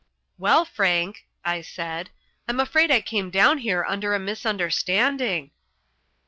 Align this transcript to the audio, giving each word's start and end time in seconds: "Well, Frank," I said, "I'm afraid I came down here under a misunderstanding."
"Well, 0.39 0.65
Frank," 0.65 1.27
I 1.45 1.61
said, 1.61 2.09
"I'm 2.47 2.59
afraid 2.59 2.89
I 2.89 3.01
came 3.01 3.29
down 3.29 3.59
here 3.59 3.85
under 3.87 4.15
a 4.15 4.19
misunderstanding." 4.19 5.51